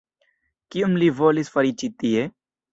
[0.75, 2.29] Kion li volis fari ĉi tie?